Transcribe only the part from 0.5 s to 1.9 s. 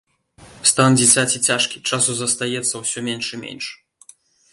Стан дзіцяці цяжкі,